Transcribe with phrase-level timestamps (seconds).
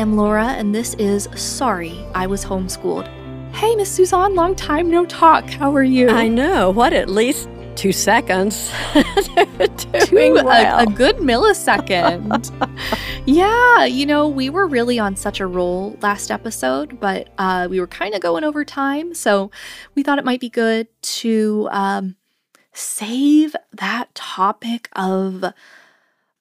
[0.00, 3.06] Hello, I am Laura, and this is Sorry I Was Homeschooled.
[3.54, 5.44] Hey, Miss Suzanne, long time no talk.
[5.50, 6.08] How are you?
[6.08, 6.70] I know.
[6.70, 8.72] What, at least two seconds?
[10.08, 10.78] Doing well.
[10.78, 12.50] a, a good millisecond.
[13.26, 17.78] yeah, you know, we were really on such a roll last episode, but uh, we
[17.78, 19.12] were kind of going over time.
[19.12, 19.50] So
[19.94, 22.16] we thought it might be good to um,
[22.72, 25.44] save that topic of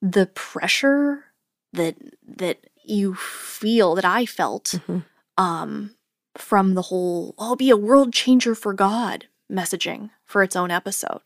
[0.02, 1.26] the pressure
[1.74, 5.00] that that you feel that I felt mm-hmm.
[5.38, 5.96] um,
[6.38, 11.22] from the whole "I'll be a world changer for God" messaging for its own episode.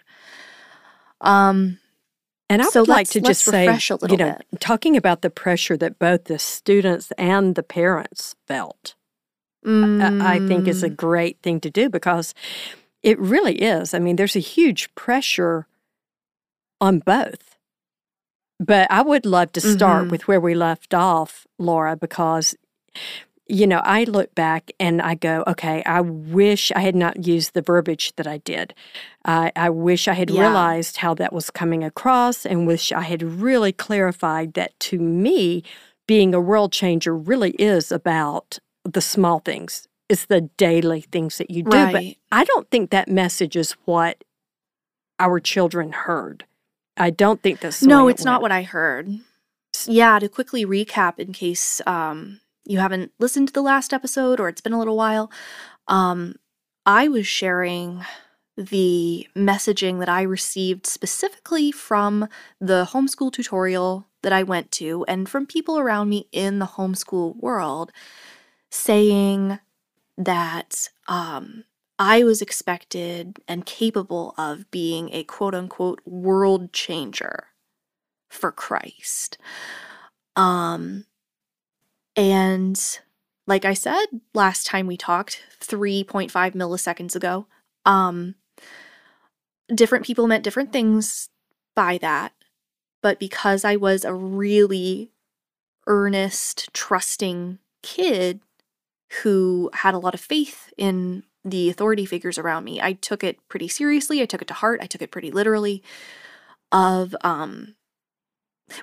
[1.22, 1.80] Um,
[2.50, 3.66] and I so would like to just say,
[4.10, 4.60] you know, bit.
[4.60, 8.96] talking about the pressure that both the students and the parents felt,
[9.66, 10.22] mm.
[10.22, 10.96] I, I think is a mm.
[10.96, 12.34] great thing to do because
[13.02, 13.94] it really is.
[13.94, 15.68] I mean, there's a huge pressure
[16.80, 17.53] on both
[18.60, 20.12] but I would love to start mm-hmm.
[20.12, 22.56] with where we left off, Laura, because,
[23.48, 27.54] you know, I look back and I go, okay, I wish I had not used
[27.54, 28.74] the verbiage that I did.
[29.26, 30.42] Uh, I wish I had yeah.
[30.42, 35.64] realized how that was coming across and wish I had really clarified that to me,
[36.08, 39.88] being a world changer really is about the small things.
[40.10, 41.78] It's the daily things that you do.
[41.78, 42.18] Right.
[42.30, 44.24] But I don't think that message is what
[45.20, 46.46] our children heard.
[46.98, 49.10] I don't think that's no, it's not what I heard.
[49.88, 54.48] Yeah, to quickly recap, in case um, you haven't listened to the last episode or
[54.48, 55.32] it's been a little while,
[55.88, 56.36] um,
[56.86, 58.04] I was sharing
[58.56, 62.28] the messaging that I received specifically from
[62.62, 67.36] the homeschool tutorial that I went to and from people around me in the homeschool
[67.42, 67.92] world
[68.70, 69.60] saying
[70.18, 71.64] that um,
[72.06, 77.46] I was expected and capable of being a quote unquote world changer
[78.30, 79.38] for Christ.
[80.36, 81.06] Um,
[82.18, 82.78] and
[83.48, 87.48] like I said last time we talked, 3.5 milliseconds ago,
[87.86, 88.36] um,
[89.74, 91.30] different people meant different things
[91.74, 92.34] by that.
[93.02, 95.14] But because I was a really
[95.88, 98.42] earnest, trusting kid
[99.22, 102.82] who had a lot of faith in the authority figures around me.
[102.82, 104.22] I took it pretty seriously.
[104.22, 104.80] I took it to heart.
[104.82, 105.84] I took it pretty literally.
[106.72, 107.76] Of um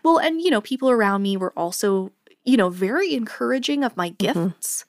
[0.05, 2.13] well, and you know, people around me were also,
[2.45, 4.45] you know, very encouraging of my mm-hmm.
[4.49, 4.85] gifts.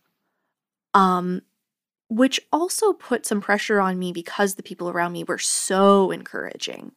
[0.95, 1.01] Mm-hmm.
[1.01, 1.41] Um
[2.09, 6.91] which also put some pressure on me because the people around me were so encouraging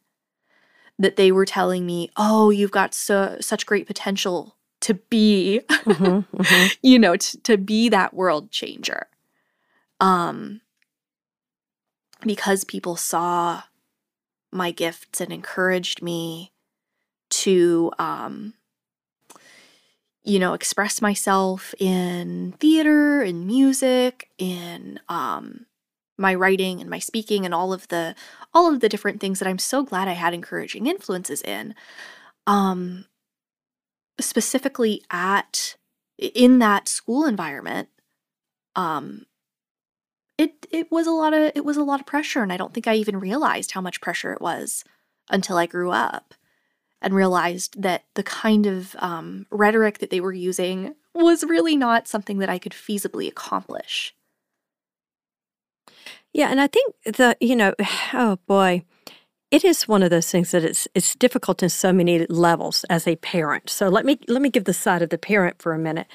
[0.99, 6.37] that they were telling me, "Oh, you've got so such great potential to be, mm-hmm,
[6.37, 6.67] mm-hmm.
[6.81, 9.07] you know, t- to be that world changer."
[10.01, 10.59] Um,
[12.25, 13.63] because people saw
[14.51, 16.51] my gifts and encouraged me
[17.29, 18.53] to um
[20.23, 25.65] you know express myself in theater and music in um
[26.17, 28.15] my writing and my speaking and all of the
[28.53, 31.75] all of the different things that I'm so glad I had encouraging influences in
[32.47, 33.05] um
[34.19, 35.75] specifically at
[36.17, 37.89] in that school environment
[38.75, 39.25] um
[40.37, 42.73] it it was a lot of it was a lot of pressure and I don't
[42.73, 44.83] think I even realized how much pressure it was
[45.29, 46.33] until I grew up
[47.01, 52.07] and realized that the kind of um, rhetoric that they were using was really not
[52.07, 54.13] something that I could feasibly accomplish.
[56.33, 57.73] Yeah, and I think the you know,
[58.13, 58.83] oh boy,
[59.51, 63.07] it is one of those things that it's it's difficult in so many levels as
[63.07, 63.69] a parent.
[63.69, 66.07] So let me let me give the side of the parent for a minute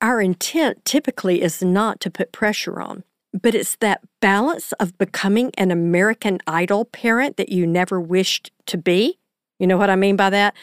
[0.00, 5.50] our intent typically is not to put pressure on, but it's that balance of becoming
[5.56, 9.18] an American Idol parent that you never wished to be.
[9.58, 10.54] You know what I mean by that?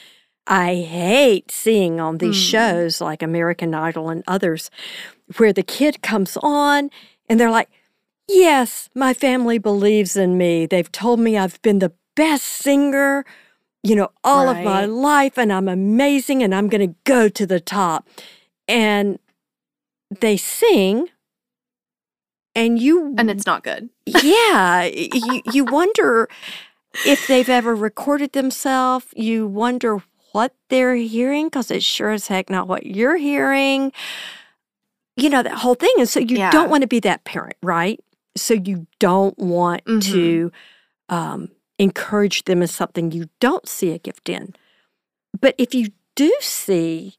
[0.48, 2.50] I hate seeing on these mm.
[2.52, 4.72] shows like American Idol and others
[5.38, 6.90] where the kid comes on
[7.28, 7.70] and they're like,
[8.30, 10.66] Yes, my family believes in me.
[10.66, 13.24] They've told me I've been the best singer,
[13.84, 14.58] you know, all right.
[14.58, 18.06] of my life, and I'm amazing and I'm going to go to the top.
[18.68, 19.18] And
[20.10, 21.10] they sing
[22.56, 23.90] and you and it's not good.
[24.06, 26.28] yeah, you you wonder
[27.06, 29.06] if they've ever recorded themselves.
[29.16, 33.92] You wonder what they're hearing because it's sure as heck not what you're hearing.
[35.16, 36.52] You know that whole thing, and so you yeah.
[36.52, 38.00] don't want to be that parent, right?
[38.36, 40.12] So you don't want mm-hmm.
[40.12, 40.52] to
[41.10, 41.50] um,
[41.80, 44.56] encourage them in something you don't see a gift in.
[45.40, 47.18] But if you do see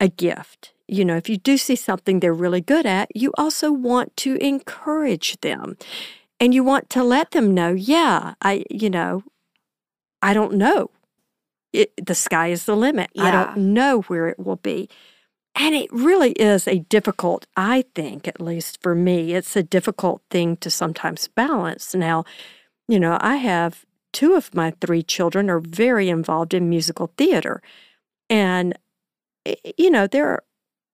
[0.00, 3.72] a gift you know, if you do see something they're really good at, you also
[3.72, 5.76] want to encourage them.
[6.40, 9.22] And you want to let them know, yeah, I, you know,
[10.20, 10.90] I don't know
[11.72, 13.10] it, the sky is the limit.
[13.14, 13.24] Yeah.
[13.24, 14.88] I don't know where it will be.
[15.54, 20.22] And it really is a difficult, I think, at least for me, it's a difficult
[20.30, 21.94] thing to sometimes balance.
[21.94, 22.24] Now,
[22.88, 27.62] you know, I have two of my three children are very involved in musical theater.
[28.30, 28.78] And,
[29.44, 30.42] eh, you know, there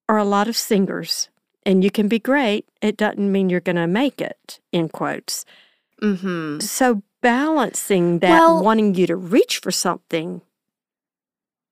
[0.08, 1.28] are a lot of singers,
[1.64, 2.66] and you can be great.
[2.80, 5.44] It doesn't mean you're going to make it, in quotes.
[6.02, 6.60] Mm-hmm.
[6.60, 10.42] So balancing that, well, wanting you to reach for something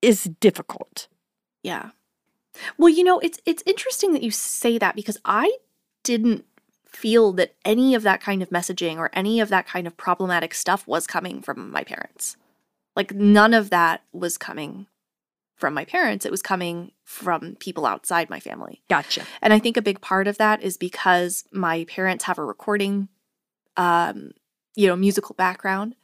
[0.02, 1.08] is difficult.
[1.62, 1.90] Yeah.
[2.78, 5.56] Well, you know, it's it's interesting that you say that because I
[6.02, 6.44] didn't
[6.86, 10.54] feel that any of that kind of messaging or any of that kind of problematic
[10.54, 12.36] stuff was coming from my parents.
[12.94, 14.86] Like none of that was coming
[15.56, 16.24] from my parents.
[16.24, 18.82] It was coming from people outside my family.
[18.88, 19.24] Gotcha.
[19.42, 23.08] And I think a big part of that is because my parents have a recording
[23.76, 24.32] um,
[24.74, 25.94] you know, musical background.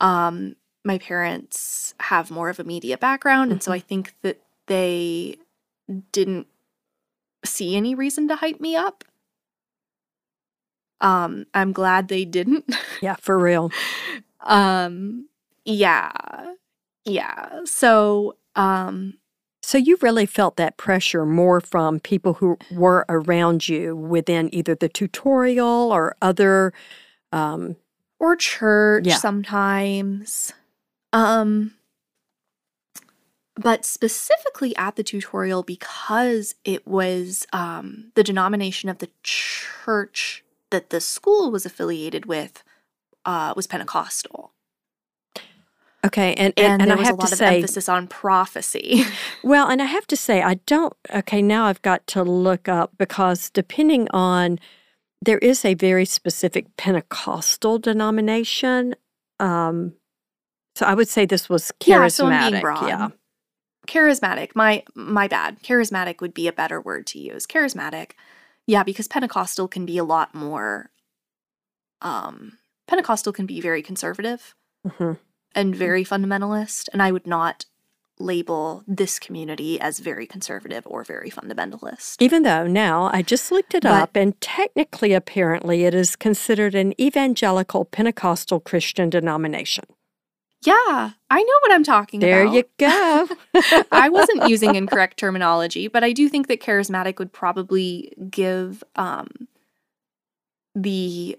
[0.00, 3.76] Um, my parents have more of a media background, and so mm-hmm.
[3.76, 5.38] I think that they
[6.12, 6.46] didn't
[7.44, 9.04] see any reason to hype me up.
[11.00, 12.72] Um, I'm glad they didn't.
[13.02, 13.70] Yeah, for real.
[14.40, 15.28] um,
[15.64, 16.12] yeah.
[17.04, 17.60] Yeah.
[17.64, 19.14] So, um,
[19.62, 24.74] so you really felt that pressure more from people who were around you within either
[24.74, 26.72] the tutorial or other
[27.32, 27.76] um,
[28.20, 29.16] or church yeah.
[29.16, 30.52] sometimes.
[31.14, 31.72] Um,
[33.56, 40.90] but specifically at the tutorial because it was um, the denomination of the church that
[40.90, 42.62] the school was affiliated with
[43.24, 44.53] uh, was Pentecostal.
[46.04, 47.88] Okay, and and, and, and there I was have a lot to of say, emphasis
[47.88, 49.04] on prophecy.
[49.42, 50.92] well, and I have to say, I don't.
[51.14, 54.58] Okay, now I've got to look up because depending on,
[55.22, 58.94] there is a very specific Pentecostal denomination.
[59.40, 59.94] Um,
[60.74, 61.88] so I would say this was charismatic.
[61.88, 62.88] Yeah, so I'm being broad.
[62.88, 63.08] Yeah
[63.86, 68.12] charismatic my my bad charismatic would be a better word to use charismatic
[68.66, 70.90] yeah because pentecostal can be a lot more
[72.00, 72.58] um
[72.88, 74.54] pentecostal can be very conservative
[74.86, 75.12] mm-hmm.
[75.54, 77.66] And very fundamentalist and i would not
[78.20, 83.74] label this community as very conservative or very fundamentalist even though now i just looked
[83.74, 89.84] it but, up and technically apparently it is considered an evangelical pentecostal christian denomination
[90.66, 92.70] yeah, I know what I'm talking there about.
[92.78, 93.28] There
[93.60, 93.82] you go.
[93.92, 99.28] I wasn't using incorrect terminology, but I do think that charismatic would probably give um,
[100.74, 101.38] the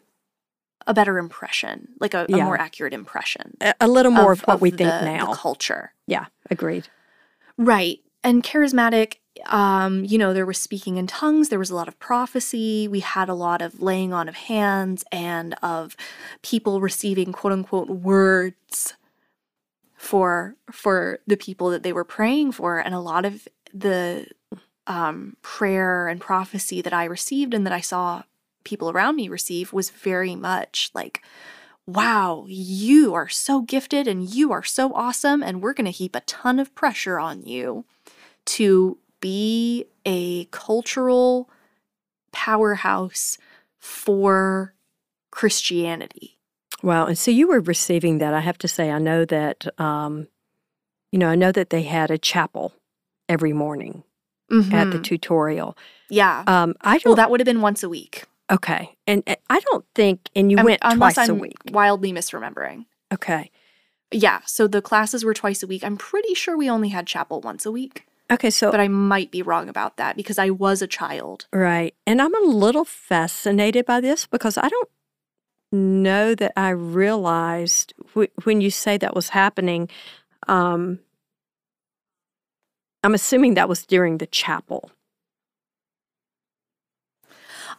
[0.88, 2.38] a better impression, like a, yeah.
[2.38, 3.58] a more accurate impression.
[3.62, 5.32] A, a little more of, of what of we think now.
[5.32, 5.94] The culture.
[6.08, 6.88] Yeah, agreed.
[7.58, 8.00] Right.
[8.24, 9.16] And charismatic,
[9.48, 13.00] um, you know, there was speaking in tongues, there was a lot of prophecy, we
[13.02, 15.96] had a lot of laying on of hands and of
[16.42, 18.96] people receiving quote unquote words
[19.96, 24.28] for for the people that they were praying for and a lot of the
[24.88, 28.24] um, prayer and prophecy that I received and that I saw
[28.66, 31.22] people around me receive was very much like
[31.88, 36.16] wow you are so gifted and you are so awesome and we're going to heap
[36.16, 37.86] a ton of pressure on you
[38.46, 41.50] to be a cultural
[42.32, 43.38] powerhouse
[43.80, 44.74] for
[45.32, 46.36] Christianity
[46.86, 47.08] Wow.
[47.08, 48.36] And so you were receiving that.
[48.36, 50.28] I have to say, I know that, um,
[51.12, 52.74] you know, I know that they had a chapel
[53.28, 54.04] every morning
[54.52, 54.72] mm-hmm.
[54.72, 55.02] at the mm-hmm.
[55.02, 55.76] tutorial.
[56.12, 56.44] Yeah.
[56.46, 58.26] Um, I don't, well, that would have been once a week.
[58.52, 58.96] Okay.
[59.08, 61.58] And, and I don't think, and you I'm, went twice I'm a week.
[61.72, 62.86] Wildly misremembering.
[63.14, 63.52] Okay.
[64.12, 64.42] Yeah.
[64.46, 65.84] So the classes were twice a week.
[65.84, 68.06] I'm pretty sure we only had chapel once a week.
[68.32, 71.46] Okay, so but I might be wrong about that because I was a child.
[71.54, 71.94] Right.
[72.08, 74.90] And I'm a little fascinated by this because I don't
[75.72, 79.90] know that I realized wh- when you say that was happening.
[80.48, 81.00] Um,
[83.04, 84.90] I'm assuming that was during the chapel.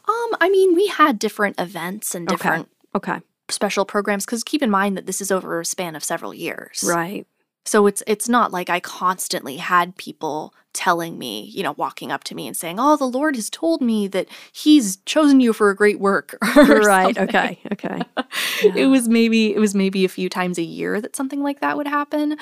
[0.08, 3.24] Um, I mean, we had different events and different okay, okay.
[3.48, 6.84] special programs because keep in mind that this is over a span of several years.
[6.86, 7.26] Right.
[7.66, 12.22] So it's it's not like I constantly had people telling me, you know, walking up
[12.24, 15.68] to me and saying, "Oh, the Lord has told me that he's chosen you for
[15.70, 17.14] a great work." right.
[17.14, 17.28] Something.
[17.28, 17.58] Okay.
[17.72, 18.02] Okay.
[18.62, 18.72] Yeah.
[18.74, 21.76] It was maybe it was maybe a few times a year that something like that
[21.76, 22.38] would happen,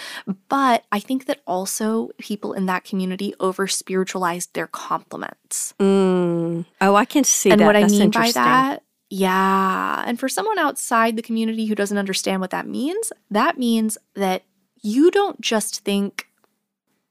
[0.48, 5.74] but I think that also people in that community over spiritualized their compliments.
[5.80, 6.64] Mm.
[6.80, 7.66] Oh, I can see and that.
[7.66, 10.02] what That's I mean by that yeah.
[10.06, 14.42] And for someone outside the community who doesn't understand what that means, that means that
[14.84, 16.28] you don't just think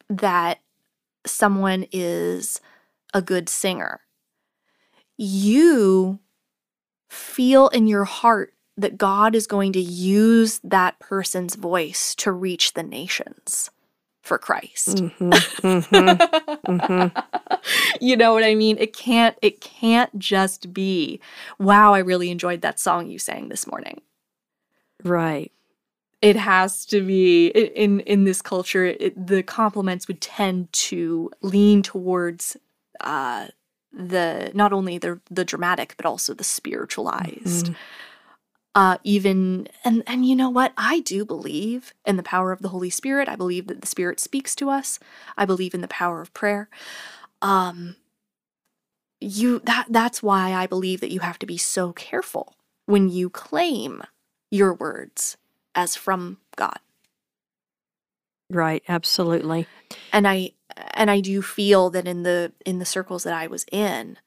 [0.08, 0.60] that
[1.26, 2.62] someone is
[3.14, 4.02] a good singer.
[5.18, 6.20] You
[7.10, 12.74] feel in your heart that God is going to use that person's voice to reach
[12.74, 13.72] the nations
[14.22, 14.98] for Christ.
[14.98, 17.56] Mm-hmm, mm-hmm, mm-hmm.
[18.02, 18.78] you know what I mean?
[18.80, 21.20] It can't it can't just be,
[21.60, 24.02] wow, I really enjoyed that song you sang this morning.
[25.04, 25.52] Right.
[26.24, 28.86] It has to be in in this culture.
[28.86, 32.56] It, the compliments would tend to lean towards
[33.02, 33.48] uh,
[33.92, 37.66] the not only the the dramatic but also the spiritualized.
[37.66, 37.74] Mm-hmm.
[38.76, 40.72] Uh, even and and you know what?
[40.78, 43.28] I do believe in the power of the holy spirit.
[43.28, 45.00] I believe that the spirit speaks to us.
[45.38, 46.70] I believe in the power of prayer.
[47.42, 47.98] Um
[49.24, 53.30] you that that's why i believe that you have to be so careful when you
[53.30, 54.04] claim
[54.52, 55.38] your words
[55.76, 56.80] as from god
[58.50, 59.68] right absolutely
[60.12, 60.52] and i
[60.94, 64.18] and i do feel that in the in the circles that i was in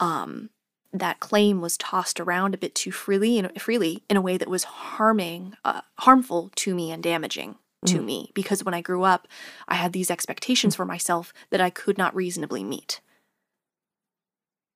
[0.00, 0.50] um
[0.94, 4.48] that claim was tossed around a bit too freely and freely in a way that
[4.48, 8.04] was harming, uh, harmful to me and damaging to mm.
[8.04, 8.30] me.
[8.32, 9.26] Because when I grew up,
[9.66, 13.00] I had these expectations for myself that I could not reasonably meet.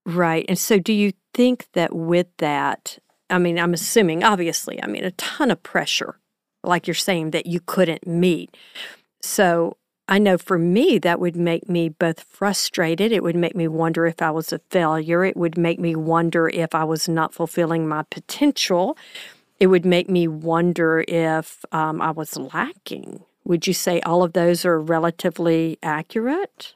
[0.05, 0.45] Right.
[0.49, 2.99] And so, do you think that with that,
[3.31, 6.19] I mean, I'm assuming, obviously, I mean, a ton of pressure,
[6.65, 8.57] like you're saying, that you couldn't meet.
[9.21, 9.77] So,
[10.11, 13.13] I know for me, that would make me both frustrated.
[13.13, 15.23] It would make me wonder if I was a failure.
[15.23, 18.97] It would make me wonder if I was not fulfilling my potential.
[19.61, 23.23] It would make me wonder if um, I was lacking.
[23.45, 26.75] Would you say all of those are relatively accurate?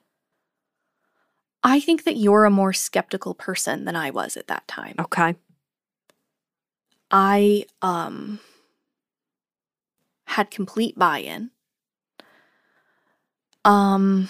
[1.63, 4.97] I think that you're a more skeptical person than I was at that time.
[4.99, 5.37] Okay.
[7.13, 8.41] I um
[10.27, 11.51] had complete buy-in
[13.65, 14.29] um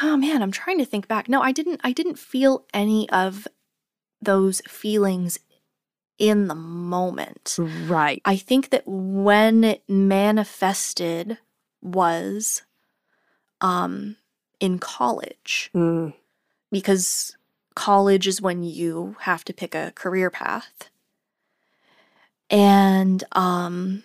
[0.00, 1.28] Oh man, I'm trying to think back.
[1.28, 3.46] No, I didn't I didn't feel any of
[4.20, 5.38] those feelings
[6.18, 7.56] in the moment.
[7.58, 8.22] Right.
[8.24, 11.38] I think that when it manifested
[11.82, 12.62] was
[13.60, 14.16] um
[14.60, 15.70] in college.
[15.74, 16.14] Mm.
[16.70, 17.36] Because
[17.74, 20.90] college is when you have to pick a career path.
[22.50, 24.02] And um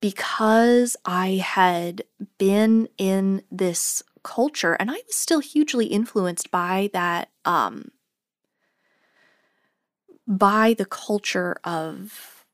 [0.00, 2.02] because I had
[2.36, 7.90] been in this culture and I was still hugely influenced by that um
[10.26, 12.44] by the culture of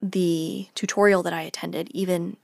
[0.00, 2.36] the tutorial that I attended even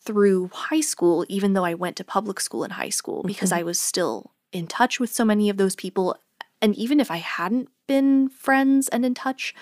[0.00, 3.60] through high school even though I went to public school in high school because mm-hmm.
[3.60, 6.16] I was still in touch with so many of those people
[6.62, 9.54] and even if I hadn't been friends and in touch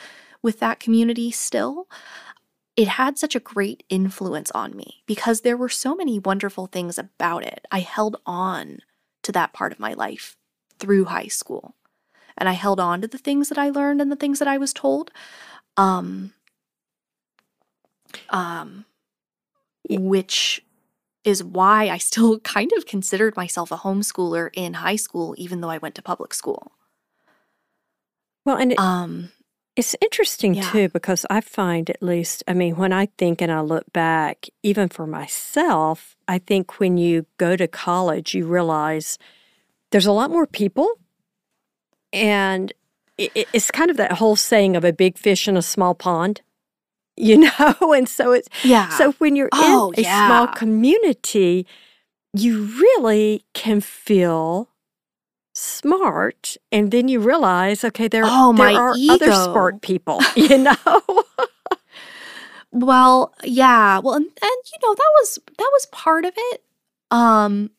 [0.42, 1.88] with that community still
[2.78, 6.96] it had such a great influence on me because there were so many wonderful things
[6.96, 7.66] about it.
[7.72, 8.78] I held on
[9.24, 10.36] to that part of my life
[10.78, 11.74] through high school.
[12.36, 14.58] And I held on to the things that I learned and the things that I
[14.58, 15.10] was told.
[15.76, 16.34] Um,
[18.30, 18.84] um,
[19.90, 20.64] which
[21.24, 25.70] is why I still kind of considered myself a homeschooler in high school, even though
[25.70, 26.70] I went to public school.
[28.48, 29.28] Well, and it, um,
[29.76, 30.70] it's interesting yeah.
[30.70, 34.46] too because I find at least, I mean, when I think and I look back,
[34.62, 39.18] even for myself, I think when you go to college, you realize
[39.90, 40.94] there's a lot more people.
[42.10, 42.72] And
[43.18, 46.40] it's kind of that whole saying of a big fish in a small pond,
[47.18, 47.76] you know?
[47.94, 48.88] And so it's, yeah.
[48.96, 50.26] So when you're oh, in a yeah.
[50.26, 51.66] small community,
[52.32, 54.70] you really can feel
[55.58, 59.14] smart and then you realize okay there, oh, there are ego.
[59.14, 61.24] other smart people you know?
[62.70, 64.32] Well yeah well and, and
[64.72, 66.62] you know that was that was part of it.
[67.10, 67.70] Um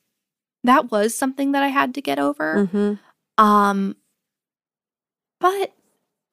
[0.63, 2.67] that was something that i had to get over.
[2.67, 3.43] Mm-hmm.
[3.43, 3.95] um
[5.39, 5.73] but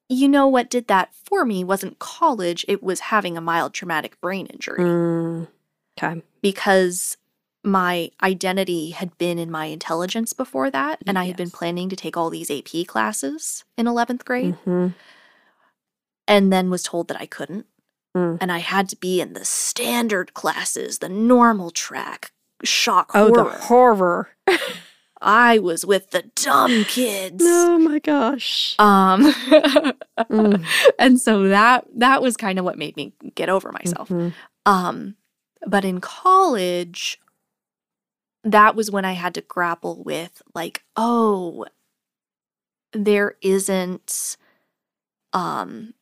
[0.09, 4.21] you know what did that for me wasn't college it was having a mild traumatic
[4.21, 4.81] brain injury.
[4.81, 5.49] Mm,
[5.99, 6.23] okay.
[6.41, 7.17] Because
[7.67, 11.97] my identity had been in my intelligence before that, and I had been planning to
[11.97, 14.89] take all these AP classes in 11th grade, mm-hmm.
[16.29, 17.67] and then was told that I couldn't.
[18.17, 18.39] Mm.
[18.41, 22.31] And I had to be in the standard classes, the normal track,
[22.65, 23.35] shock oh, horror.
[23.35, 24.29] the horror.
[25.21, 27.43] I was with the dumb kids.
[27.45, 28.75] Oh my gosh.
[28.79, 29.33] Um
[30.19, 30.65] mm.
[30.99, 34.09] and so that that was kind of what made me get over myself.
[34.09, 34.31] Mm-hmm.
[34.71, 35.17] Um
[35.67, 37.19] but in college
[38.47, 41.67] that was when I had to grapple with, like, oh,
[42.93, 44.37] there isn't,
[45.33, 45.95] um,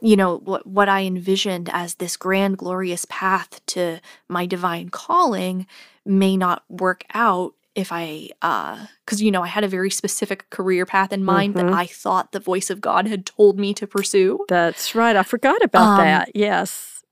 [0.00, 5.66] you know, what, what I envisioned as this grand, glorious path to my divine calling
[6.06, 10.50] may not work out if I, because uh, you know, I had a very specific
[10.50, 11.68] career path in mind mm-hmm.
[11.68, 14.44] that I thought the voice of God had told me to pursue.
[14.48, 15.16] That's right.
[15.16, 16.30] I forgot about um, that.
[16.34, 17.02] Yes.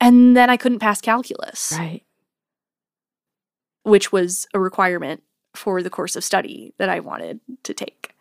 [0.00, 1.74] And then I couldn't pass calculus.
[1.76, 2.02] Right.
[3.84, 5.22] Which was a requirement
[5.54, 8.14] for the course of study that I wanted to take.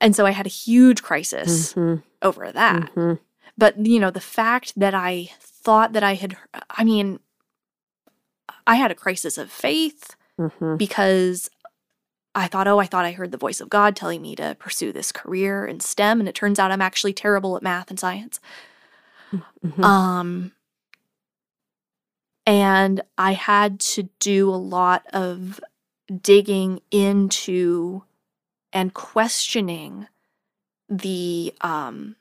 [0.00, 2.00] And so I had a huge crisis mm-hmm.
[2.22, 2.82] over that.
[2.94, 3.14] Mm-hmm.
[3.56, 6.36] But, you know, the fact that I thought that I had,
[6.70, 7.18] I mean,
[8.66, 10.76] I had a crisis of faith mm-hmm.
[10.76, 11.50] because
[12.34, 14.92] I thought, oh, I thought I heard the voice of God telling me to pursue
[14.92, 16.20] this career in STEM.
[16.20, 18.38] And it turns out I'm actually terrible at math and science.
[19.32, 19.82] Mm-hmm.
[19.82, 20.52] Um,
[22.48, 25.60] and I had to do a lot of
[26.22, 28.04] digging into
[28.72, 30.06] and questioning
[30.88, 32.16] the um,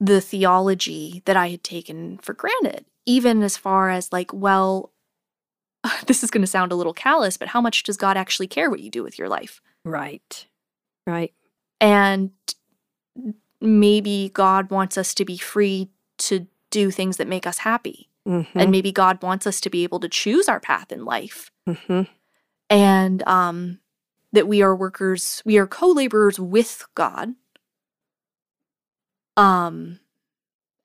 [0.00, 4.90] the theology that I had taken for granted, even as far as like, well,
[6.06, 8.70] this is going to sound a little callous, but how much does God actually care
[8.70, 9.60] what you do with your life?
[9.84, 10.46] Right.
[11.06, 11.34] Right.
[11.78, 12.30] And
[13.60, 18.08] maybe God wants us to be free to do things that make us happy.
[18.28, 18.58] Mm-hmm.
[18.58, 21.50] And maybe God wants us to be able to choose our path in life.
[21.68, 22.02] Mm-hmm.
[22.70, 23.80] And um,
[24.32, 27.34] that we are workers, we are co laborers with God.
[29.36, 30.00] Um,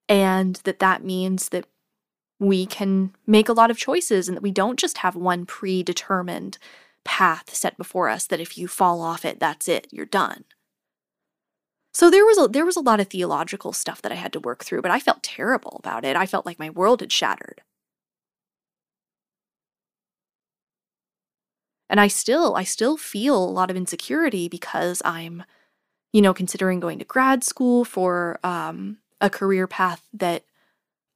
[0.09, 1.65] and that that means that
[2.39, 6.57] we can make a lot of choices and that we don't just have one predetermined
[7.03, 10.43] path set before us that if you fall off it that's it you're done
[11.97, 14.39] so there was a there was a lot of theological stuff that I had to
[14.39, 17.63] work through but I felt terrible about it I felt like my world had shattered
[21.89, 25.43] and I still I still feel a lot of insecurity because I'm
[26.13, 30.43] you know considering going to grad school for um, a career path that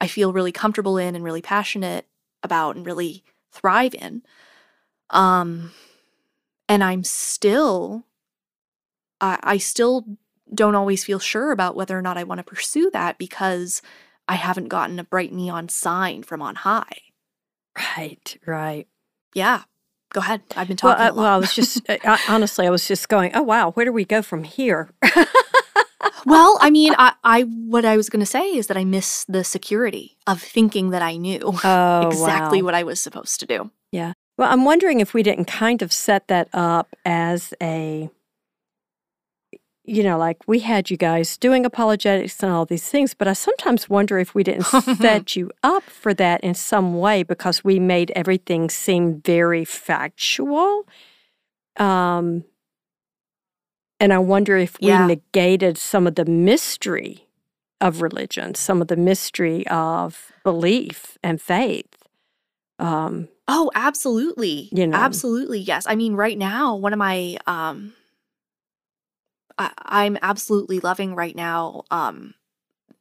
[0.02, 2.08] I feel really comfortable in and really passionate
[2.42, 4.24] about and really thrive in.
[5.12, 5.74] Um,
[6.68, 8.06] and I'm still,
[9.20, 10.06] I, I still
[10.54, 13.82] don't always feel sure about whether or not I want to pursue that because
[14.28, 17.02] I haven't gotten a bright neon sign from on high.
[17.78, 18.88] Right, right.
[19.34, 19.64] Yeah.
[20.14, 20.42] Go ahead.
[20.58, 21.00] I've been talking.
[21.00, 23.32] Well, I, well, I was just uh, honestly, I was just going.
[23.34, 24.90] Oh wow, where do we go from here?
[26.26, 29.26] well, I mean, I, I what I was going to say is that I miss
[29.26, 32.66] the security of thinking that I knew oh, exactly wow.
[32.66, 33.72] what I was supposed to do.
[33.92, 34.14] Yeah.
[34.38, 38.10] Well, I'm wondering if we didn't kind of set that up as a
[39.84, 43.34] you know, like we had you guys doing apologetics and all these things, but I
[43.34, 44.66] sometimes wonder if we didn't
[44.98, 50.88] set you up for that in some way because we made everything seem very factual.
[51.78, 52.44] Um,
[54.00, 55.08] and I wonder if we yeah.
[55.08, 57.28] negated some of the mystery
[57.80, 62.04] of religion, some of the mystery of belief and faith.
[62.78, 64.70] Um, oh, absolutely.
[64.72, 65.60] You know, absolutely.
[65.60, 65.86] Yes.
[65.88, 67.94] I mean, right now, one of my, um,
[69.78, 72.34] I, am absolutely loving right now, um,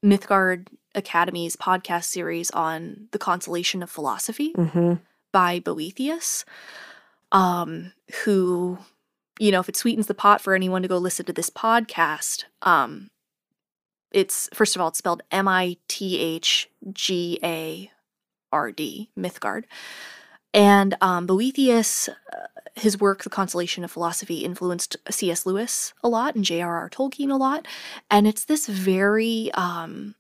[0.05, 4.94] Mythgard Academy's podcast series on the consolation of philosophy mm-hmm.
[5.33, 6.44] by Boethius,
[7.33, 7.92] um,
[8.25, 8.79] who
[9.40, 12.44] you know, if it sweetens the pot for anyone to go listen to this podcast,
[12.61, 13.11] um,
[14.12, 17.90] it's first of all, it's spelled M I T H G A
[18.53, 19.64] R D, Mythgard.
[20.52, 25.46] And um, Boethius, uh, his work, The Consolation of Philosophy, influenced C.S.
[25.46, 26.90] Lewis a lot and J.R.R.
[26.90, 27.66] Tolkien a lot.
[28.10, 30.14] And it's this very um,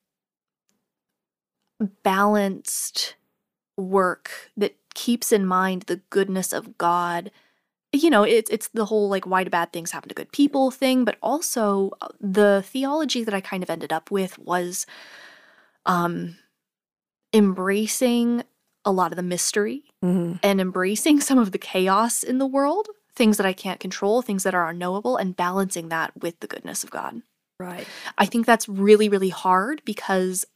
[2.02, 3.16] balanced
[3.76, 7.30] work that keeps in mind the goodness of God
[7.92, 10.70] you know, it's it's the whole like why do bad things happen to good people
[10.70, 14.86] thing, but also uh, the theology that I kind of ended up with was
[15.86, 16.36] um
[17.32, 18.44] embracing
[18.84, 20.34] a lot of the mystery mm-hmm.
[20.42, 24.42] and embracing some of the chaos in the world, things that I can't control, things
[24.44, 27.22] that are unknowable, and balancing that with the goodness of God.
[27.58, 27.86] Right.
[28.16, 30.46] I think that's really, really hard because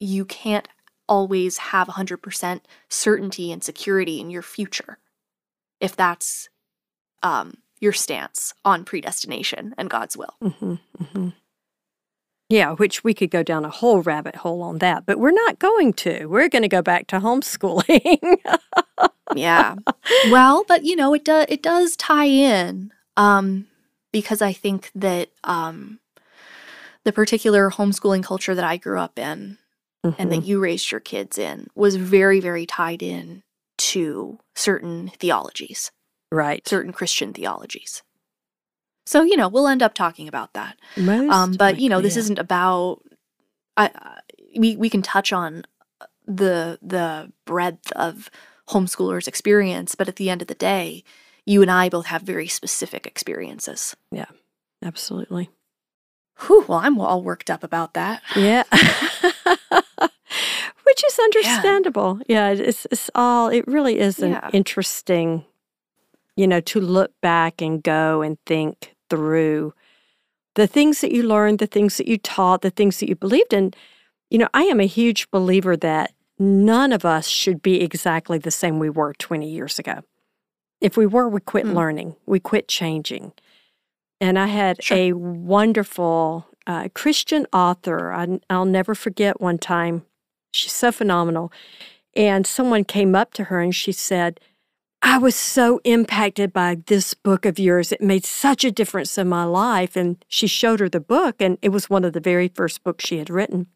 [0.00, 0.68] you can't
[1.06, 4.98] always have 100% certainty and security in your future
[5.80, 6.48] if that's
[7.22, 10.34] um, your stance on predestination and God's will.
[10.42, 11.28] Mm-hmm, mm-hmm.
[12.48, 15.58] Yeah, which we could go down a whole rabbit hole on that, but we're not
[15.58, 16.26] going to.
[16.26, 18.36] We're going to go back to homeschooling.
[19.34, 19.76] yeah.
[20.30, 23.66] Well, but you know, it does it does tie in um,
[24.12, 25.98] because I think that um,
[27.04, 29.58] the particular homeschooling culture that I grew up in
[30.04, 30.20] mm-hmm.
[30.20, 30.48] and that mm-hmm.
[30.48, 33.42] you raised your kids in was very very tied in
[33.76, 35.90] to certain theologies
[36.30, 38.02] right certain christian theologies
[39.04, 42.16] so you know we'll end up talking about that Most um, but you know this
[42.16, 42.20] yeah.
[42.20, 43.00] isn't about
[43.76, 43.90] I,
[44.56, 45.64] we, we can touch on
[46.26, 48.30] the the breadth of
[48.68, 51.04] homeschooler's experience, but at the end of the day,
[51.44, 53.94] you and I both have very specific experiences.
[54.10, 54.26] Yeah,
[54.82, 55.50] absolutely.
[56.46, 58.22] Whew, well, I'm all worked up about that.
[58.34, 58.64] Yeah.
[60.84, 62.20] Which is understandable.
[62.26, 64.50] Yeah, yeah it's, it's all, it really is an yeah.
[64.52, 65.44] interesting,
[66.36, 69.74] you know, to look back and go and think through
[70.54, 73.52] the things that you learned, the things that you taught, the things that you believed
[73.52, 73.74] in.
[74.30, 78.50] You know, I am a huge believer that none of us should be exactly the
[78.50, 80.00] same we were 20 years ago.
[80.80, 81.74] If we were, we quit mm.
[81.74, 83.32] learning, we quit changing.
[84.20, 84.96] And I had sure.
[84.96, 88.12] a wonderful uh, Christian author.
[88.12, 90.04] I, I'll never forget one time.
[90.52, 91.52] She's so phenomenal.
[92.14, 94.40] And someone came up to her and she said,
[95.06, 97.92] I was so impacted by this book of yours.
[97.92, 99.96] It made such a difference in my life.
[99.96, 103.04] And she showed her the book, and it was one of the very first books
[103.04, 103.66] she had written.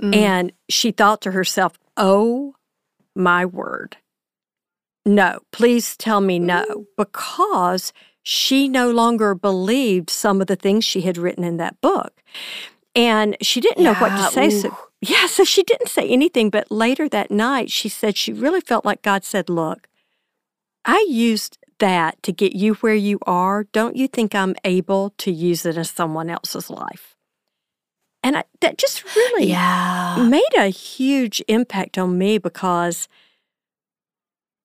[0.00, 0.14] Mm.
[0.14, 2.54] And she thought to herself, Oh
[3.16, 3.96] my word.
[5.04, 11.02] No, please tell me no, because she no longer believed some of the things she
[11.02, 12.22] had written in that book.
[12.94, 14.50] And she didn't yeah, know what to say.
[14.50, 16.50] So, yeah, so she didn't say anything.
[16.50, 19.88] But later that night, she said she really felt like God said, Look,
[20.84, 23.64] I used that to get you where you are.
[23.64, 27.16] Don't you think I'm able to use it in someone else's life?
[28.22, 30.26] And I, that just really yeah.
[30.28, 33.08] made a huge impact on me because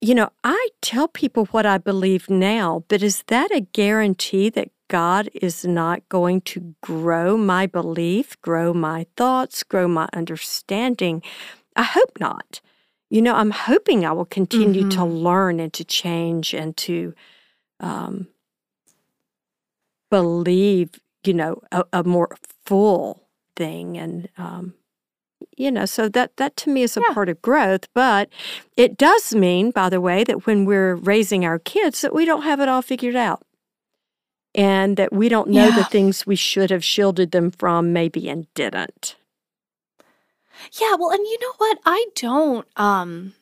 [0.04, 4.70] you know, I tell people what I believe now, but is that a guarantee that
[4.92, 11.24] God is not going to grow my belief, grow my thoughts, grow my understanding?
[11.78, 12.60] I hope not.
[13.10, 15.00] You know, I'm hoping I will continue mm-hmm.
[15.00, 17.14] to learn and to change and to
[17.80, 18.28] um,
[20.10, 20.90] believe,
[21.24, 24.74] you know, a, a, more full thing and um,
[25.58, 27.14] you know so that that to me is a yeah.
[27.14, 28.30] part of growth but
[28.78, 32.44] it does mean by the way that when we're raising our kids that we don't
[32.44, 33.44] have it all figured out
[34.54, 35.76] and that we don't know yeah.
[35.76, 39.16] the things we should have shielded them from maybe and didn't
[40.74, 43.34] yeah well and you know what i don't um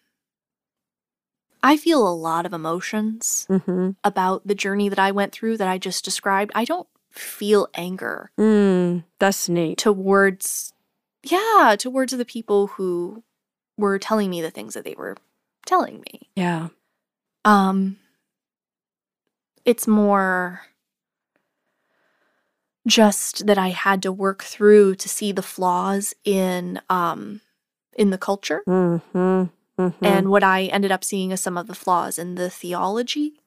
[1.62, 3.92] I feel a lot of emotions mm-hmm.
[4.04, 6.52] about the journey that I went through that I just described.
[6.56, 8.32] I don't feel anger.
[8.40, 9.78] Mm, that's neat.
[9.78, 10.74] Towards
[11.24, 13.24] yeah, towards the people who
[13.78, 15.18] were telling me the things that they were
[15.66, 16.30] telling me.
[16.36, 16.70] Yeah.
[17.44, 17.98] Um
[19.66, 20.62] it's more
[22.90, 27.42] just that I had to work through to see the flaws in um
[27.96, 28.64] in the culture.
[28.68, 29.44] Mm-hmm.
[29.82, 30.06] Mm-hmm.
[30.06, 33.40] And what I ended up seeing is some of the flaws in the theology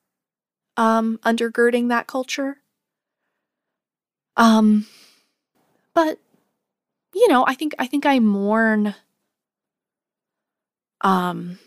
[0.77, 2.59] um undergirding that culture.
[4.37, 4.87] Um
[5.95, 6.19] but
[7.15, 8.95] you know, I think I think I mourn
[11.03, 11.59] um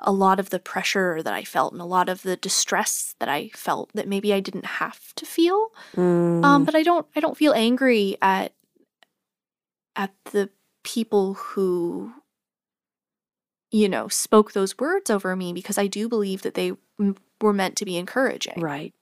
[0.00, 3.28] a lot of the pressure that I felt and a lot of the distress that
[3.28, 5.72] I felt that maybe I didn't have to feel.
[5.96, 6.44] Um, mm.
[6.44, 8.52] Um, but I don't I don't feel angry at
[9.96, 10.50] at the
[10.84, 12.12] people who
[13.70, 17.52] you know spoke those words over me because I do believe that they m- were
[17.52, 18.60] meant to be encouraging.
[18.60, 18.94] Right.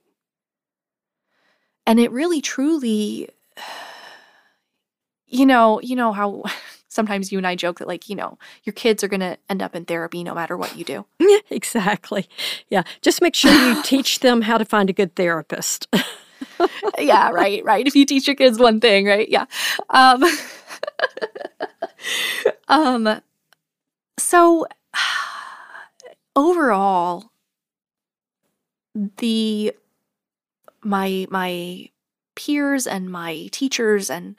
[1.87, 3.29] And it really truly
[5.27, 6.45] you know, you know how
[6.97, 9.63] sometimes you and I joke that like, you know, your kids are going to end
[9.63, 11.07] up in therapy no matter what you do.
[11.51, 12.29] exactly.
[12.69, 12.83] Yeah.
[13.03, 15.87] Just make sure you teach them how to find a good therapist.
[16.99, 17.87] yeah, right, right.
[17.87, 19.29] If you teach your kids one thing, right?
[19.29, 19.45] Yeah.
[19.91, 20.25] Um,
[22.69, 23.21] um
[24.19, 24.67] so
[26.37, 27.31] overall
[28.95, 29.73] the
[30.83, 31.91] my my
[32.35, 34.37] peers and my teachers and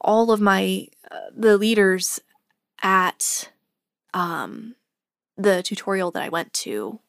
[0.00, 0.88] all of my
[1.34, 2.20] the leaders
[2.82, 3.50] at
[4.12, 4.74] um,
[5.36, 7.00] the tutorial that I went to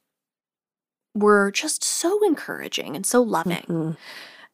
[1.13, 3.91] were just so encouraging and so loving mm-hmm.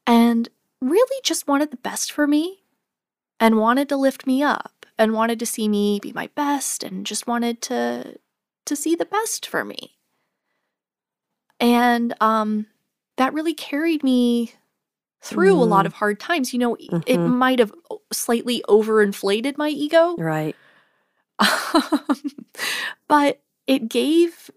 [0.05, 2.59] and really just wanted the best for me
[3.39, 7.05] and wanted to lift me up and wanted to see me be my best and
[7.05, 8.17] just wanted to
[8.65, 9.97] to see the best for me
[11.59, 12.67] and um
[13.17, 14.53] that really carried me
[15.21, 15.61] through mm.
[15.61, 15.87] a lot mm.
[15.87, 16.53] of hard times.
[16.53, 16.99] You know, mm-hmm.
[17.05, 17.71] it might have
[18.11, 20.15] slightly overinflated my ego.
[20.17, 20.55] Right.
[23.07, 24.51] but it gave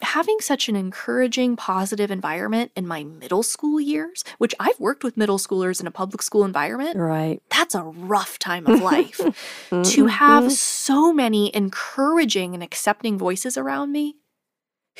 [0.00, 5.16] having such an encouraging, positive environment in my middle school years, which I've worked with
[5.16, 6.96] middle schoolers in a public school environment.
[6.96, 7.42] Right.
[7.50, 9.18] That's a rough time of life.
[9.70, 9.82] mm-hmm.
[9.82, 14.16] To have so many encouraging and accepting voices around me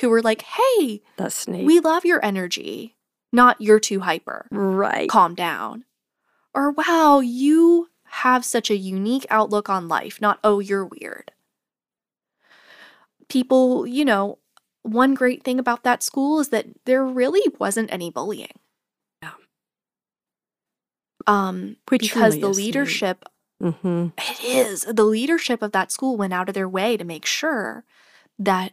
[0.00, 1.64] who were like, hey, that's neat.
[1.64, 2.96] We love your energy
[3.33, 4.47] not you're too hyper.
[4.51, 5.09] Right.
[5.09, 5.85] Calm down.
[6.55, 11.33] Or wow, you have such a unique outlook on life, not oh, you're weird.
[13.29, 14.38] people, you know,
[14.83, 18.59] one great thing about that school is that there really wasn't any bullying.
[19.23, 19.33] Yeah.
[21.27, 23.25] Um, Which because really the leadership,
[23.62, 24.07] Mm-hmm.
[24.17, 27.85] it is the leadership of that school went out of their way to make sure
[28.38, 28.73] that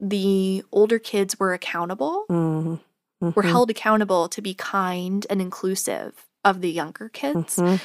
[0.00, 2.74] the older kids were accountable, Mm-hmm.
[3.34, 7.80] Were held accountable to be kind and inclusive of the younger kids, Mhm.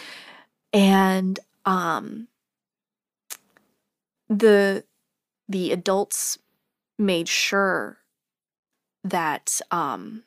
[0.73, 2.28] and um,
[4.30, 4.84] the
[5.47, 6.38] the adults
[6.97, 7.97] made sure
[9.04, 10.23] that um,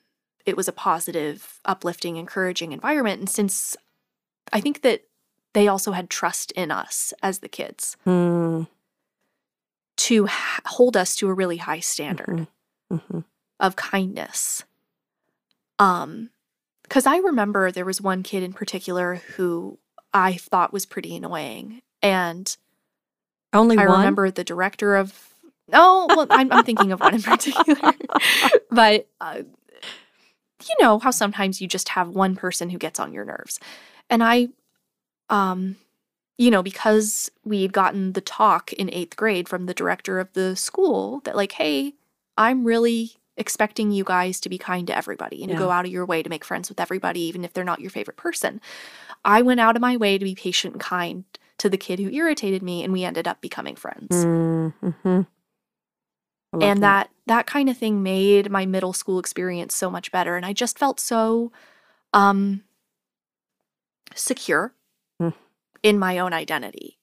[0.47, 3.21] it was a positive, uplifting, encouraging environment.
[3.21, 3.77] And since
[4.53, 5.05] I think that
[5.53, 8.65] they also had trust in us as the kids Mm-hmm.
[9.99, 12.49] to ha- hold us to a really high standard
[12.91, 13.21] Mm-hmm.
[13.61, 14.65] of kindness.
[15.83, 16.31] Um,
[16.85, 19.79] because I remember there was one kid in particular who
[20.13, 22.55] I thought was pretty annoying, and
[23.53, 23.99] Only I one.
[23.99, 25.35] remember the director of.
[25.73, 27.93] Oh, well, I'm, I'm thinking of one in particular,
[28.71, 29.43] but uh,
[30.69, 33.59] you know how sometimes you just have one person who gets on your nerves,
[34.11, 34.49] and I,
[35.31, 35.77] um,
[36.37, 40.33] you know, because we had gotten the talk in eighth grade from the director of
[40.35, 41.95] the school that like, hey,
[42.37, 43.13] I'm really
[43.43, 46.23] expecting you guys to be kind to everybody and to go out of your way
[46.23, 48.61] to make friends with everybody, even if they're not your favorite person.
[49.25, 51.25] I went out of my way to be patient and kind
[51.59, 54.25] to the kid who irritated me, and we ended up becoming friends.
[54.25, 55.23] Mm-hmm.
[56.61, 60.45] And that that kind of thing made my middle school experience so much better and
[60.45, 61.53] i just felt so
[62.13, 62.63] um
[64.15, 64.75] secure
[65.21, 65.35] Mm.
[65.83, 66.99] in my own identity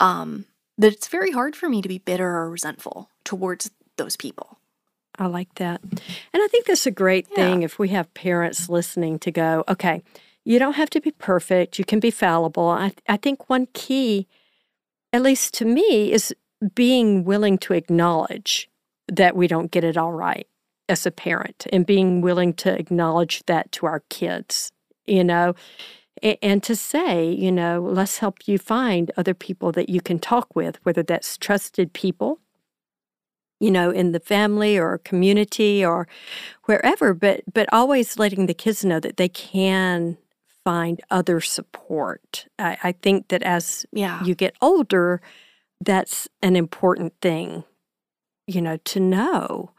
[0.00, 0.46] um
[0.78, 4.58] that it's very hard for me to be bitter or resentful towards those people
[5.18, 5.80] I like that.
[5.82, 7.36] And I think that's a great Yeah.
[7.36, 10.02] thing if we have parents listening to go, okay,
[10.44, 11.78] you don't have to be perfect.
[11.78, 12.68] You can be fallible.
[12.68, 14.26] I, I think one key,
[15.12, 16.34] at least to me, is
[16.74, 18.68] being willing to acknowledge
[19.08, 20.46] that we don't get it all right
[20.88, 24.72] as a parent and being willing to acknowledge that to our kids,
[25.06, 25.54] you know,
[26.22, 30.18] and, and to say, you know, let's help you find other people that you can
[30.18, 32.40] talk with, whether that's trusted people
[33.60, 36.06] you know in the family or community or
[36.64, 40.18] wherever but but always letting the kids know that they can
[40.66, 42.48] find other support.
[42.58, 44.24] I, I think that as yeah.
[44.24, 45.20] you get older
[45.80, 47.62] that's an important thing
[48.48, 49.70] you know to know.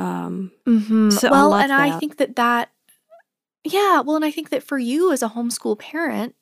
[0.00, 2.70] Um hmm so I well love and i think that that
[3.64, 6.34] yeah well and i think that for you as a homeschool parent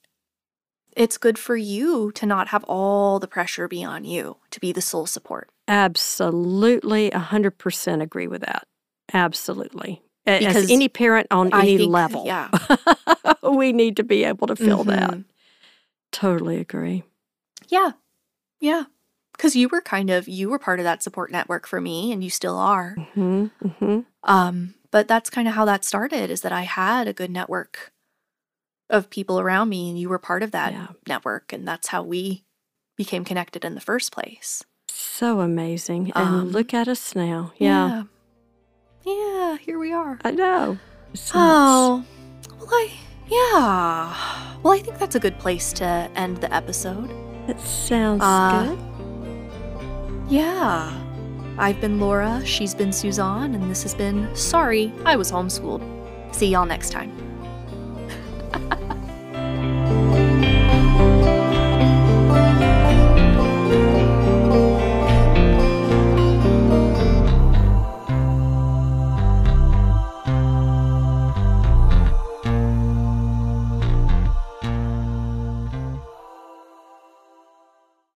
[0.94, 4.72] it's good for you to not have all the pressure be on you to be
[4.72, 8.66] the sole support absolutely 100% agree with that
[9.12, 12.50] absolutely Because as any parent on I any think- level yeah.
[13.42, 15.24] we need to be able to feel that Mhm.
[16.12, 17.02] totally agree
[17.68, 17.92] Yeah.
[18.60, 18.84] Yeah.
[19.38, 22.22] Cuz you were kind of you were part of that support network for me and
[22.24, 22.94] you still are.
[23.14, 23.46] hmm
[23.80, 27.30] hmm Um but that's kind of how that started is that I had a good
[27.30, 27.92] network
[28.88, 30.86] of people around me and you were part of that Yeah.
[31.08, 32.44] network and that's how we
[32.96, 34.62] became connected in the first place.
[34.98, 36.12] So amazing.
[36.14, 37.52] And Um, look at us now.
[37.58, 38.04] Yeah.
[39.04, 40.18] Yeah, Yeah, here we are.
[40.24, 40.78] I know.
[41.12, 41.34] It's nuts.
[41.34, 42.04] Oh.
[42.58, 42.90] Well, I
[43.28, 44.56] yeah.
[44.62, 45.84] Well, I think that's a good place to
[46.16, 47.10] end the episode.
[47.48, 48.78] It sounds Uh, good.
[50.30, 50.92] Yeah.
[51.58, 55.82] I've been Laura, she's been Suzanne, and this has been Sorry, I Was Homeschooled.
[56.34, 57.10] See y'all next time.